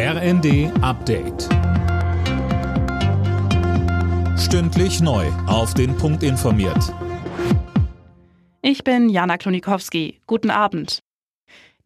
[0.00, 1.48] RND Update.
[4.38, 5.26] Stündlich neu.
[5.48, 6.94] Auf den Punkt informiert.
[8.62, 10.20] Ich bin Jana Klonikowski.
[10.28, 11.00] Guten Abend.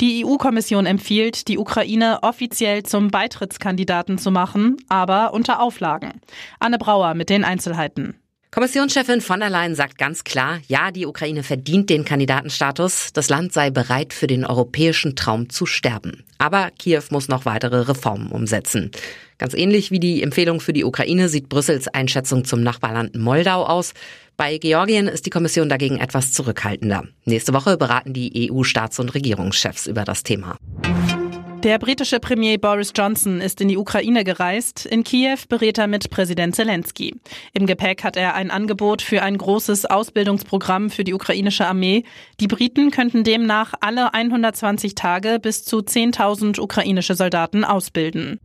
[0.03, 6.21] Die EU-Kommission empfiehlt, die Ukraine offiziell zum Beitrittskandidaten zu machen, aber unter Auflagen.
[6.61, 8.22] Anne Brauer mit den Einzelheiten.
[8.55, 13.15] Kommissionschefin von der Leyen sagt ganz klar, ja, die Ukraine verdient den Kandidatenstatus.
[13.15, 16.23] Das Land sei bereit, für den europäischen Traum zu sterben.
[16.37, 18.91] Aber Kiew muss noch weitere Reformen umsetzen.
[19.39, 23.95] Ganz ähnlich wie die Empfehlung für die Ukraine sieht Brüssels Einschätzung zum Nachbarland Moldau aus.
[24.37, 27.05] Bei Georgien ist die Kommission dagegen etwas zurückhaltender.
[27.25, 30.59] Nächste Woche beraten die EU-Staats- und Regierungschefs über das Thema.
[31.63, 34.85] Der britische Premier Boris Johnson ist in die Ukraine gereist.
[34.85, 37.15] In Kiew berät er mit Präsident Zelensky.
[37.53, 42.03] Im Gepäck hat er ein Angebot für ein großes Ausbildungsprogramm für die ukrainische Armee.
[42.41, 48.41] Die Briten könnten demnach alle 120 Tage bis zu 10.000 ukrainische Soldaten ausbilden.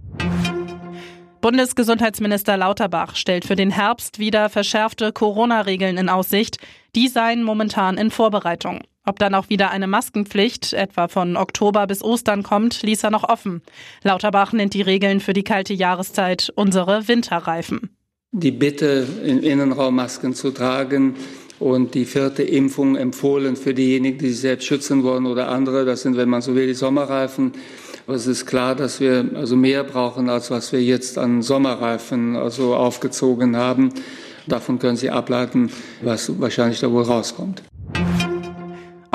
[1.41, 6.59] Bundesgesundheitsminister Lauterbach stellt für den Herbst wieder verschärfte Corona-Regeln in Aussicht.
[6.95, 8.81] Die seien momentan in Vorbereitung.
[9.07, 13.23] Ob dann auch wieder eine Maskenpflicht, etwa von Oktober bis Ostern kommt, ließ er noch
[13.23, 13.61] offen.
[14.03, 17.95] Lauterbach nennt die Regeln für die kalte Jahreszeit unsere Winterreifen.
[18.33, 21.15] Die Bitte, im Innenraum Masken zu tragen
[21.57, 26.01] und die vierte Impfung empfohlen für diejenigen, die sich selbst schützen wollen oder andere, das
[26.01, 27.53] sind, wenn man so will, die Sommerreifen.
[28.07, 32.35] Aber es ist klar, dass wir also mehr brauchen, als was wir jetzt an Sommerreifen
[32.35, 33.93] also aufgezogen haben.
[34.47, 37.63] Davon können Sie ableiten, was wahrscheinlich da wohl rauskommt.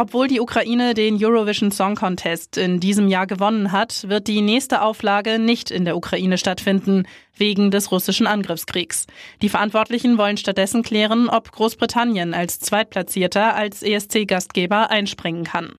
[0.02, 4.82] Obwohl die Ukraine den Eurovision Song Contest in diesem Jahr gewonnen hat, wird die nächste
[4.82, 7.04] Auflage nicht in der Ukraine stattfinden,
[7.36, 9.06] wegen des russischen Angriffskriegs.
[9.42, 15.76] Die Verantwortlichen wollen stattdessen klären, ob Großbritannien als Zweitplatzierter als ESC-Gastgeber einspringen kann.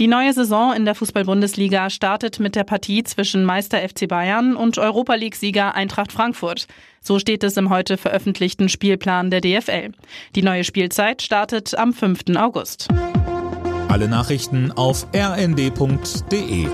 [0.00, 4.78] Die neue Saison in der Fußball-Bundesliga startet mit der Partie zwischen Meister FC Bayern und
[4.78, 6.68] Europa League-Sieger Eintracht Frankfurt.
[7.02, 9.92] So steht es im heute veröffentlichten Spielplan der DFL.
[10.34, 12.34] Die neue Spielzeit startet am 5.
[12.38, 12.88] August.
[13.88, 16.66] Alle Nachrichten auf rnd.de